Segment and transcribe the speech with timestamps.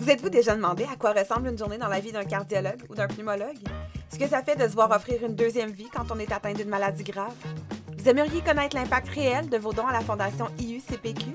[0.00, 2.94] Vous êtes-vous déjà demandé à quoi ressemble une journée dans la vie d'un cardiologue ou
[2.94, 3.58] d'un pneumologue?
[4.10, 6.54] Ce que ça fait de se voir offrir une deuxième vie quand on est atteint
[6.54, 7.34] d'une maladie grave?
[7.98, 11.26] Vous aimeriez connaître l'impact réel de vos dons à la Fondation IUCPQ?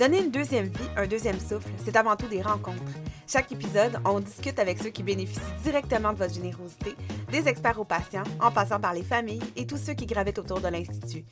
[0.00, 2.82] Donner une deuxième vie, un deuxième souffle, c'est avant tout des rencontres.
[3.28, 6.96] Chaque épisode, on discute avec ceux qui bénéficient directement de votre générosité,
[7.30, 10.60] des experts aux patients, en passant par les familles et tous ceux qui gravitent autour
[10.60, 11.24] de l'Institut.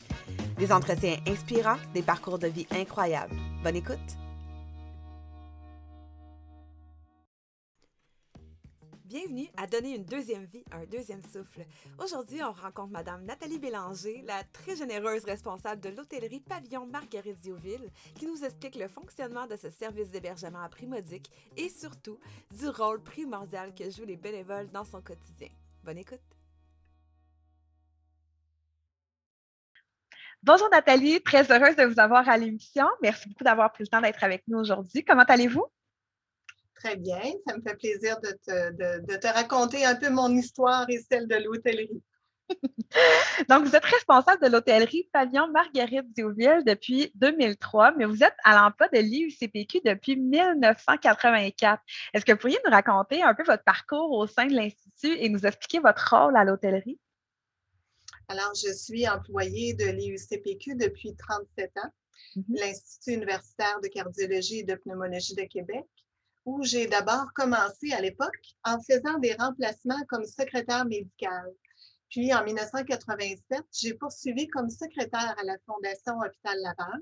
[0.57, 3.35] Des entretiens inspirants, des parcours de vie incroyables.
[3.65, 4.24] Bonne écoute!
[9.15, 11.65] Bienvenue à Donner une deuxième vie, un deuxième souffle.
[12.03, 17.93] Aujourd'hui, on rencontre Madame Nathalie Bélanger, la très généreuse responsable de l'hôtellerie Pavillon Marguerite Diouville,
[18.17, 22.19] qui nous explique le fonctionnement de ce service d'hébergement à prix modique et surtout
[22.59, 25.51] du rôle primordial que jouent les bénévoles dans son quotidien.
[25.85, 26.19] Bonne écoute!
[30.43, 32.89] Bonjour Nathalie, très heureuse de vous avoir à l'émission.
[33.01, 35.05] Merci beaucoup d'avoir pris le temps d'être avec nous aujourd'hui.
[35.05, 35.67] Comment allez-vous?
[36.77, 37.23] Très bien.
[37.47, 42.03] Ça me fait plaisir de te, raconter un peu mon histoire et celle de l'hôtellerie.
[43.49, 48.55] Donc, vous êtes responsable de l'hôtellerie Pavillon Marguerite Diouville depuis 2003, mais vous êtes à
[48.55, 51.83] l'emploi de l'IUCPQ depuis 1984.
[52.13, 55.29] Est-ce que vous pourriez nous raconter un peu votre parcours au sein de l'Institut et
[55.31, 56.99] nous expliquer votre rôle à l'hôtellerie?
[58.29, 61.91] Alors, je suis employée de l'IUCPQ depuis 37 ans,
[62.37, 62.61] mm-hmm.
[62.61, 65.87] l'Institut universitaire de cardiologie et de pneumologie de Québec
[66.45, 71.53] où j'ai d'abord commencé à l'époque en faisant des remplacements comme secrétaire médicale.
[72.11, 77.01] Puis en 1987, j'ai poursuivi comme secrétaire à la Fondation Hôpital Laval,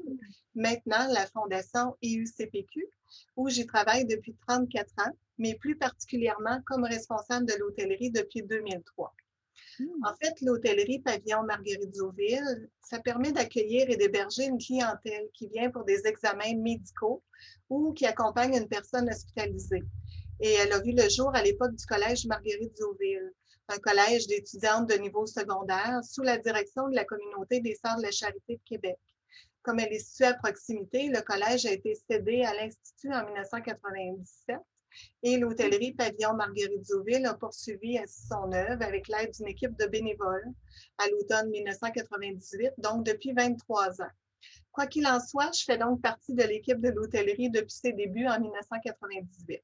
[0.55, 2.87] maintenant la Fondation EUCPQ,
[3.37, 9.15] où j'y travaille depuis 34 ans, mais plus particulièrement comme responsable de l'hôtellerie depuis 2003.
[9.79, 10.05] Hmm.
[10.05, 15.71] En fait, l'hôtellerie Pavillon Marguerite Zouville, ça permet d'accueillir et d'héberger une clientèle qui vient
[15.71, 17.23] pour des examens médicaux
[17.71, 19.83] ou qui accompagne une personne hospitalisée.
[20.41, 23.33] Et elle a vu le jour à l'époque du collège Marguerite Zouville,
[23.69, 28.03] un collège d'étudiantes de niveau secondaire sous la direction de la communauté des Sœurs de
[28.03, 28.99] la Charité de Québec.
[29.63, 34.59] Comme elle est située à proximité, le collège a été cédé à l'Institut en 1997
[35.23, 40.53] et l'hôtellerie Pavillon Marguerite Zouville a poursuivi son œuvre avec l'aide d'une équipe de bénévoles
[40.99, 44.11] à l'automne 1998, donc depuis 23 ans.
[44.73, 48.27] Quoi qu'il en soit, je fais donc partie de l'équipe de l'hôtellerie depuis ses débuts
[48.27, 49.63] en 1998.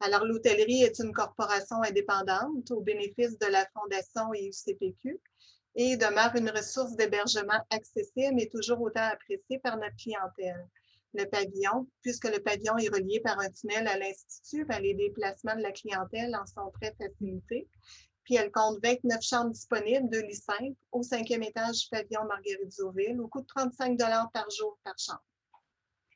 [0.00, 5.20] Alors, l'hôtellerie est une corporation indépendante au bénéfice de la Fondation et UCPQ
[5.76, 10.66] et demeure une ressource d'hébergement accessible et toujours autant appréciée par notre clientèle
[11.14, 15.56] le pavillon, puisque le pavillon est relié par un tunnel à l'Institut, ben, les déplacements
[15.56, 17.68] de la clientèle en sont très facilités.
[18.24, 22.70] Puis elle compte 29 chambres disponibles, de lits simples, au cinquième étage du pavillon Marguerite
[22.70, 23.98] Zouville, au coût de 35
[24.32, 25.24] par jour par chambre.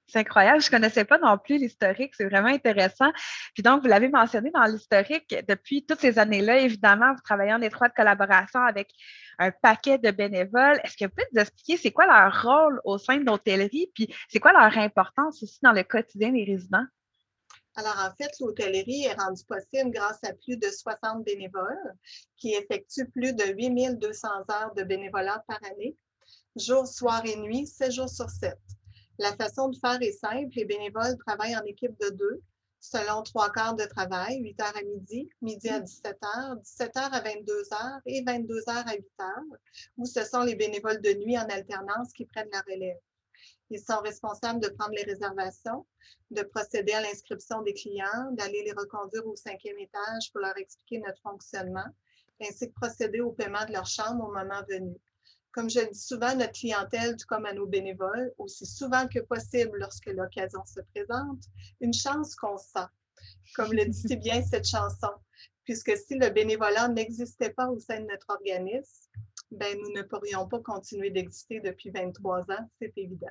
[0.06, 0.60] C'est incroyable.
[0.60, 2.14] Je ne connaissais pas non plus l'historique.
[2.14, 3.10] C'est vraiment intéressant.
[3.54, 7.62] Puis donc, vous l'avez mentionné dans l'historique, depuis toutes ces années-là, évidemment, vous travaillez en
[7.62, 8.90] étroite collaboration avec
[9.38, 10.80] un paquet de bénévoles.
[10.84, 13.90] Est-ce que vous pouvez nous expliquer c'est quoi leur rôle au sein de l'hôtellerie?
[13.94, 16.86] Puis c'est quoi leur importance aussi dans le quotidien des résidents?
[17.76, 21.94] Alors, en fait, l'hôtellerie est rendue possible grâce à plus de 60 bénévoles
[22.36, 25.96] qui effectuent plus de 8200 heures de bénévolat par année,
[26.54, 28.56] jour, soir et nuit, 7 jours sur 7.
[29.18, 30.50] La façon de faire est simple.
[30.54, 32.42] Les bénévoles travaillent en équipe de deux,
[32.84, 37.14] selon trois quarts de travail, 8 heures à midi, midi à 17 heures, 17 heures
[37.14, 39.58] à 22 heures et 22 heures à 8 heures,
[39.96, 42.98] où ce sont les bénévoles de nuit en alternance qui prennent la relève.
[43.70, 45.86] Ils sont responsables de prendre les réservations,
[46.30, 50.98] de procéder à l'inscription des clients, d'aller les reconduire au cinquième étage pour leur expliquer
[50.98, 51.88] notre fonctionnement,
[52.42, 54.94] ainsi que procéder au paiement de leur chambre au moment venu.
[55.54, 59.20] Comme je le dis souvent, notre clientèle, tout comme à nos bénévoles, aussi souvent que
[59.20, 61.44] possible lorsque l'occasion se présente,
[61.80, 62.88] une chance qu'on sent.
[63.54, 65.12] Comme le dit si bien cette chanson,
[65.62, 69.08] puisque si le bénévolat n'existait pas au sein de notre organisme,
[69.52, 73.28] ben, nous ne pourrions pas continuer d'exister depuis 23 ans, c'est évident.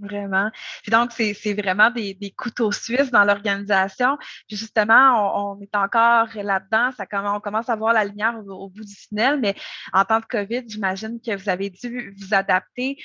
[0.00, 0.50] Vraiment.
[0.82, 4.16] Puis donc, c'est vraiment des, couteaux suisses dans l'organisation.
[4.46, 6.90] Puis justement, on, est encore là-dedans.
[7.34, 9.56] On commence à voir la lumière au, bout du tunnel, mais
[9.92, 12.96] en temps de COVID, j'imagine que vous avez dû vous adapter.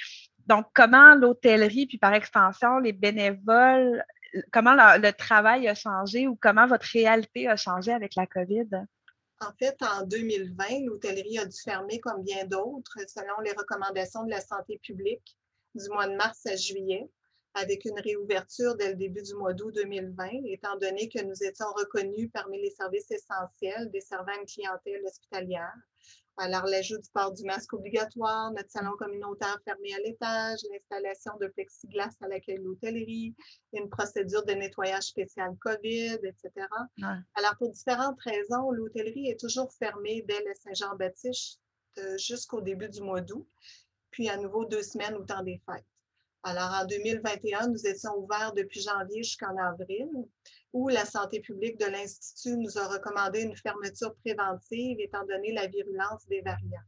[0.46, 4.04] Donc, comment l'hôtellerie, puis par extension, les bénévoles,
[4.52, 8.68] comment le travail a changé ou comment votre réalité a changé avec la COVID?
[9.40, 14.30] En fait, en 2020, l'hôtellerie a dû fermer comme bien d'autres selon les recommandations de
[14.30, 15.36] la santé publique
[15.76, 17.10] du mois de mars à juillet.
[17.54, 21.66] avec une réouverture dès le début du mois d'août 2020, étant donné que nous étions
[21.76, 25.76] reconnus parmi les services essentiels desservant une clientèle hospitalière.
[26.38, 31.48] Alors, l'ajout du port du masque obligatoire, notre salon communautaire fermé à l'étage, l'installation de
[31.48, 33.36] plexiglas à l'accueil de l'hôtellerie,
[33.74, 36.68] une procédure de nettoyage spécial COVID, etc.
[37.36, 41.60] Alors, pour différentes raisons, l'hôtellerie est toujours fermée dès le Saint-Jean-Baptiste
[42.00, 43.48] euh, jusqu'au début du mois d'août,
[44.12, 45.86] puis à nouveau deux semaines au temps des fêtes.
[46.44, 50.10] Alors, en 2021, nous étions ouverts depuis janvier jusqu'en avril,
[50.74, 55.68] où la santé publique de l'Institut nous a recommandé une fermeture préventive étant donné la
[55.68, 56.82] virulence des variants.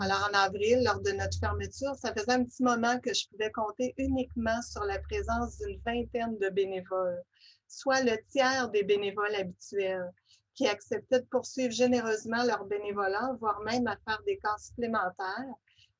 [0.00, 3.52] Alors, en avril, lors de notre fermeture, ça faisait un petit moment que je pouvais
[3.52, 7.22] compter uniquement sur la présence d'une vingtaine de bénévoles,
[7.68, 10.12] soit le tiers des bénévoles habituels,
[10.54, 15.54] qui acceptaient de poursuivre généreusement leur bénévolat, voire même à faire des cas supplémentaires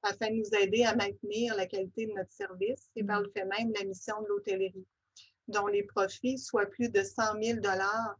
[0.07, 3.45] afin de nous aider à maintenir la qualité de notre service et par le fait
[3.45, 4.87] même la mission de l'hôtellerie,
[5.49, 7.59] dont les profits, soit plus de 100 000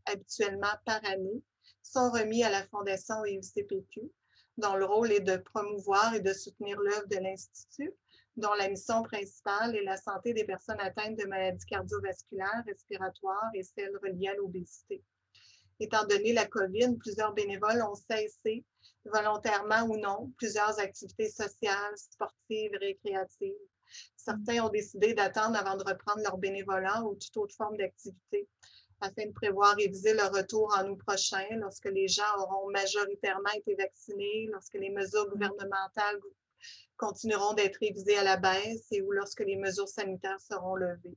[0.07, 1.43] habituellement par année,
[1.83, 4.11] sont remis à la Fondation IUCPQ,
[4.59, 7.93] dont le rôle est de promouvoir et de soutenir l'œuvre de l'Institut,
[8.37, 13.63] dont la mission principale est la santé des personnes atteintes de maladies cardiovasculaires, respiratoires et
[13.63, 15.03] celles reliées à l'obésité.
[15.79, 18.65] Étant donné la COVID, plusieurs bénévoles ont cessé
[19.05, 23.55] volontairement ou non, plusieurs activités sociales, sportives, récréatives.
[24.17, 28.49] Certains ont décidé d'attendre avant de reprendre leur bénévolat ou toute autre forme d'activité
[29.01, 33.75] afin de prévoir réviser leur retour en août prochain lorsque les gens auront majoritairement été
[33.75, 36.19] vaccinés, lorsque les mesures gouvernementales
[36.97, 41.17] continueront d'être révisées à la baisse et ou lorsque les mesures sanitaires seront levées.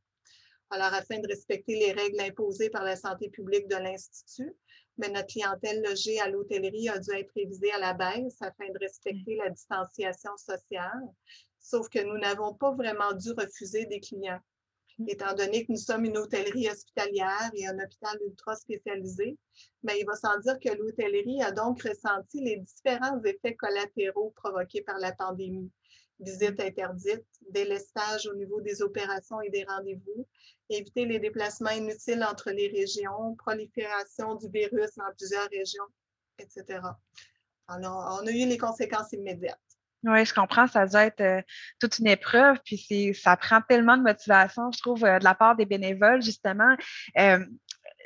[0.72, 4.56] Alors, afin de respecter les règles imposées par la santé publique de l'Institut,
[4.98, 8.78] mais notre clientèle logée à l'hôtellerie a dû être révisée à la baisse afin de
[8.80, 11.02] respecter la distanciation sociale.
[11.60, 14.40] Sauf que nous n'avons pas vraiment dû refuser des clients.
[15.00, 15.06] Mm.
[15.08, 19.38] Étant donné que nous sommes une hôtellerie hospitalière et un hôpital ultra spécialisé,
[19.84, 24.82] mais il va sans dire que l'hôtellerie a donc ressenti les différents effets collatéraux provoqués
[24.82, 25.72] par la pandémie
[26.20, 30.28] visite interdite, délestage au niveau des opérations et des rendez-vous,
[30.70, 35.88] éviter les déplacements inutiles entre les régions, prolifération du virus dans plusieurs régions,
[36.38, 36.82] etc.
[37.68, 39.60] Alors, on a eu les conséquences immédiates.
[40.04, 41.42] Oui, je comprends, ça doit être euh,
[41.80, 45.58] toute une épreuve, puis ça prend tellement de motivation, je trouve, euh, de la part
[45.58, 46.76] des bénévoles, justement.
[47.18, 47.46] Euh,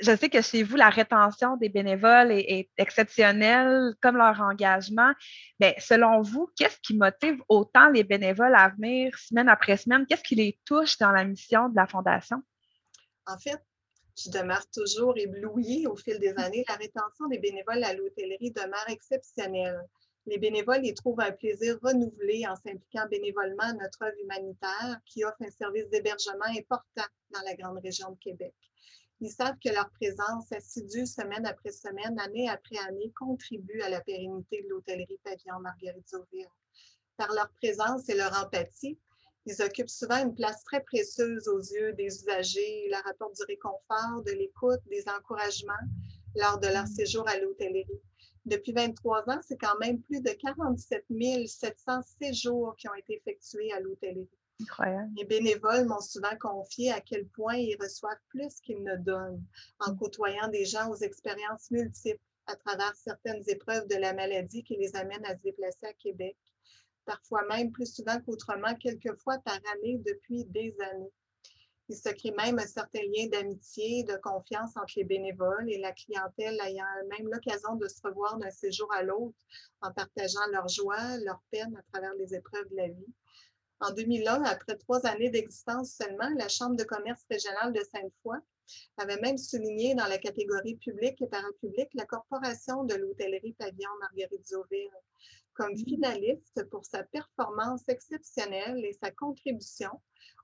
[0.01, 5.11] je sais que chez vous, la rétention des bénévoles est, exceptionnelle, comme leur engagement.
[5.59, 10.07] Mais selon vous, qu'est-ce qui motive autant les bénévoles à venir semaine après semaine?
[10.07, 12.41] Qu'est-ce qui les touche dans la mission de la Fondation?
[13.27, 13.61] En fait,
[14.17, 16.65] je demeure toujours éblouie au fil des années.
[16.67, 19.79] La rétention des bénévoles à l'hôtellerie demeure exceptionnelle.
[20.25, 25.25] Les bénévoles y trouvent un plaisir renouvelé en s'impliquant bénévolement à notre œuvre humanitaire qui
[25.25, 28.53] offre un service d'hébergement important dans la grande région de Québec.
[29.19, 34.01] Ils savent que leur présence assidue semaine après semaine, année après année, contribue à la
[34.01, 36.47] pérennité de l'hôtellerie Pavillon Marguerite Zauville.
[37.17, 38.97] Par leur présence et leur empathie,
[39.45, 42.85] ils occupent souvent une place très précieuse aux yeux des usagers.
[42.85, 45.73] Ils leur apportent du réconfort, de l'écoute, des encouragements
[46.35, 48.01] lors de leur séjour à l'hôtellerie.
[48.45, 51.05] Depuis 23 ans, c'est quand même plus de 47
[51.47, 54.29] 700 séjours qui ont été effectués à l'hôtellerie.
[55.17, 59.43] Les bénévoles m'ont souvent confié à quel point ils reçoivent plus qu'ils ne donnent
[59.79, 64.75] en côtoyant des gens aux expériences multiples à travers certaines épreuves de la maladie qui
[64.75, 66.37] les amènent à se déplacer à Québec,
[67.05, 71.11] parfois même plus souvent qu'autrement, quelques fois par année depuis des années.
[71.89, 75.91] Il se crée même un certain lien d'amitié, de confiance entre les bénévoles et la
[75.91, 79.37] clientèle ayant même l'occasion de se revoir d'un séjour à l'autre
[79.81, 83.13] en partageant leur joie, leur peine à travers les épreuves de la vie.
[83.81, 88.37] En 2001, après trois années d'existence seulement, la Chambre de commerce régionale de Sainte-Foy
[88.97, 94.47] avait même souligné dans la catégorie publique et parapublique la Corporation de l'hôtellerie Pavillon Marguerite
[94.47, 94.89] Zauville
[95.53, 95.85] comme mmh.
[95.87, 99.91] finaliste pour sa performance exceptionnelle et sa contribution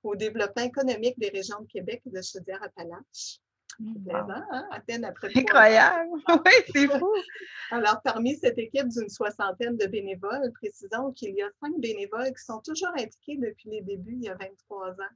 [0.03, 3.39] au développement économique des régions de Québec et de Chaudière-Appalaches.
[3.81, 4.67] Hein?
[4.71, 5.29] À peine après.
[5.35, 6.09] Incroyable!
[6.27, 7.13] oui, c'est fou!
[7.71, 12.43] Alors, parmi cette équipe d'une soixantaine de bénévoles, précisons qu'il y a cinq bénévoles qui
[12.43, 15.15] sont toujours impliqués depuis les débuts, il y a 23 ans.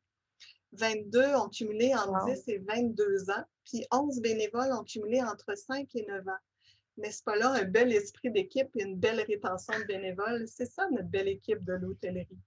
[0.74, 5.88] 22 ont cumulé en 10 et 22 ans, puis 11 bénévoles ont cumulé entre 5
[5.96, 6.32] et 9 ans.
[6.98, 10.48] N'est-ce pas là un bel esprit d'équipe et une belle rétention de bénévoles?
[10.48, 12.38] C'est ça notre belle équipe de l'hôtellerie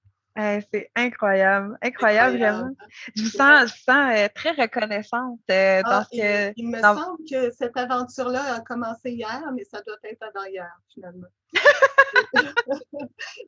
[0.70, 2.70] c'est incroyable, incroyable, vraiment.
[3.14, 7.76] Je me sens, je sens euh, très reconnaissante euh, ah, il, me semble que cette
[7.76, 11.28] aventure-là a commencé hier, mais ça doit être avant hier, finalement.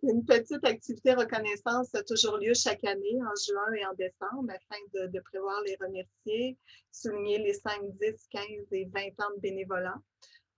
[0.03, 4.81] Une petite activité reconnaissance a toujours lieu chaque année, en juin et en décembre, afin
[4.95, 6.57] de, prévoir les remercier,
[6.93, 9.97] souligner les 5, 10, 15 et 20 ans de bénévolat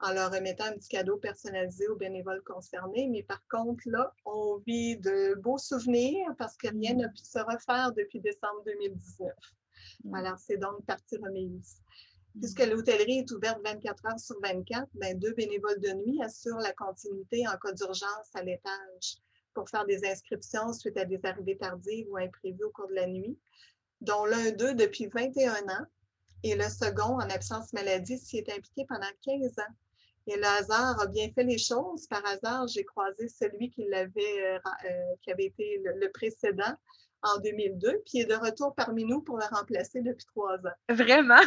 [0.02, 3.06] en leur remettant un petit cadeau personnalisé aux bénévoles concernés.
[3.08, 7.38] Mais par contre, là, on vit de beaux souvenirs parce que rien n'a pu se
[7.38, 9.30] refaire depuis décembre 2019.
[10.04, 10.14] Mm.
[10.14, 11.82] Alors, c'est donc partie remise.
[12.38, 16.72] Puisque l'hôtellerie est ouverte 24 heures sur 24, ben, deux bénévoles de nuit assurent la
[16.72, 19.18] continuité en cas d'urgence à l'étage
[19.52, 23.06] pour faire des inscriptions suite à des arrivées tardives ou imprévues au cours de la
[23.06, 23.36] nuit,
[24.00, 25.86] dont l'un d'eux depuis 21 ans
[26.42, 29.74] et le second, en absence maladie, s'y est impliqué pendant 15 ans.
[30.26, 32.06] Et le hasard a bien fait les choses.
[32.06, 34.58] Par hasard, j'ai croisé celui qui, l'avait, euh,
[34.88, 36.74] euh, qui avait été le précédent
[37.22, 40.76] en 2002, puis il est de retour parmi nous pour la remplacer depuis trois ans.
[40.88, 41.42] Vraiment?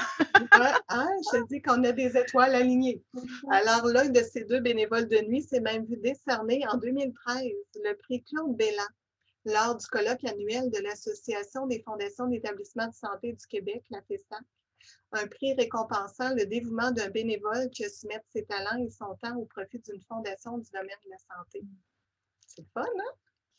[0.90, 3.04] hein, je te dis qu'on a des étoiles alignées.
[3.50, 7.44] Alors, l'un de ces deux bénévoles de nuit s'est même vu décerner en 2013
[7.84, 8.84] le prix Claude Bellan
[9.46, 14.40] lors du colloque annuel de l'Association des fondations d'établissements de santé du Québec, la FESAC.
[15.14, 19.16] Un prix récompensant le dévouement d'un bénévole qui a su mettre ses talents et son
[19.22, 21.64] temps au profit d'une fondation du domaine de la santé.
[22.48, 23.12] C'est fun, hein?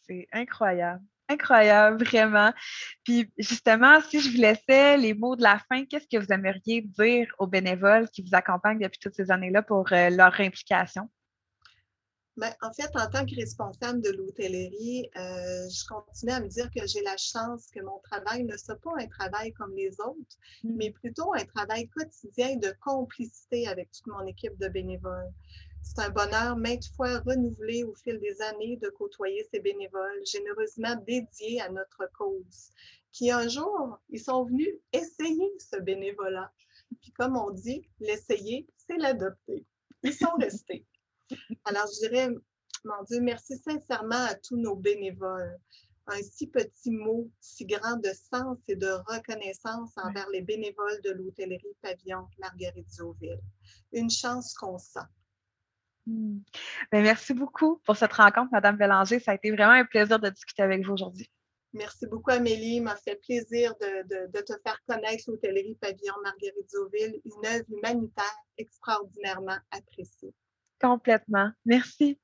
[0.03, 1.03] C'est incroyable.
[1.29, 2.53] Incroyable, vraiment.
[3.03, 6.83] Puis justement, si je vous laissais les mots de la fin, qu'est-ce que vous aimeriez
[6.83, 11.09] dire aux bénévoles qui vous accompagnent depuis toutes ces années-là pour euh, leur implication?
[12.37, 16.69] Bien, en fait, en tant que responsable de l'hôtellerie, euh, je continue à me dire
[16.77, 20.37] que j'ai la chance que mon travail ne soit pas un travail comme les autres,
[20.65, 20.77] mmh.
[20.77, 25.33] mais plutôt un travail quotidien de complicité avec toute mon équipe de bénévoles.
[25.87, 30.97] C'est un bonheur maintes fois renouvelé au fil des années de côtoyer ces bénévoles généreusement
[31.07, 32.71] dédiés à notre cause,
[33.13, 36.51] qui un jour, ils sont venus essayer ce bénévolat.
[37.03, 39.67] Puis comme on dit, l'essayer, c'est l'adopter.
[40.03, 40.87] Ils sont restés.
[41.67, 42.31] Alors, je dirais,
[42.85, 45.61] mon Dieu, merci sincèrement à tous nos bénévoles.
[46.07, 51.11] Un si petit mot, si grand de sens et de reconnaissance envers les bénévoles de
[51.11, 53.41] l'hôtellerie Pavillon Marguerite Zauville.
[53.93, 55.01] Une chance qu'on sent.
[56.07, 56.39] Hmm.
[56.93, 59.21] Ben, merci beaucoup pour cette rencontre, Madame Bélanger.
[59.21, 61.31] Ça a été vraiment un plaisir de discuter avec vous aujourd'hui.
[61.73, 62.77] Merci beaucoup, Amélie.
[62.77, 68.37] Il m'a fait plaisir de, te faire connaître l'hôtellerie Pavillon Marguerite Zauville, une œuvre humanitaire
[68.59, 70.33] extraordinairement appréciée.
[70.81, 71.51] Complètement.
[71.65, 72.19] Merci.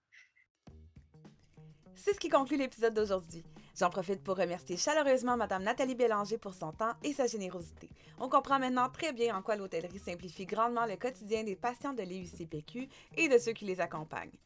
[1.96, 3.44] C'est ce qui conclut l'épisode d'aujourd'hui.
[3.80, 7.88] J'en profite pour remercier chaleureusement Mme Nathalie Bélanger pour son temps et sa générosité.
[8.18, 12.02] On comprend maintenant très bien en quoi l'hôtellerie simplifie grandement le quotidien des patients de
[12.02, 14.36] l'EUCPQ et de ceux qui les accompagnent.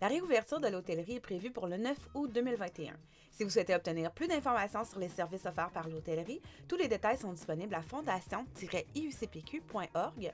[0.00, 2.94] La réouverture de l'hôtellerie est prévue pour le 9 août 2021.
[3.32, 7.18] Si vous souhaitez obtenir plus d'informations sur les services offerts par l'hôtellerie, tous les détails
[7.18, 10.32] sont disponibles à fondation-iucpq.org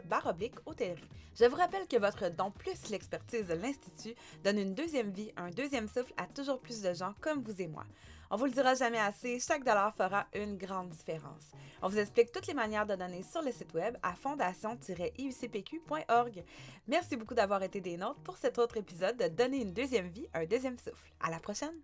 [0.67, 1.09] hôtellerie.
[1.35, 4.14] Je vous rappelle que votre don plus l'expertise de l'Institut
[4.45, 7.69] donne une deuxième vie, un deuxième souffle à toujours plus de gens comme vous et
[7.69, 7.87] moi.
[8.32, 11.50] On vous le dira jamais assez, chaque dollar fera une grande différence.
[11.82, 16.44] On vous explique toutes les manières de donner sur le site web à fondation-iucpq.org.
[16.87, 20.28] Merci beaucoup d'avoir été des nôtres pour cet autre épisode de Donner une deuxième vie,
[20.32, 21.12] un deuxième souffle.
[21.18, 21.75] À la prochaine!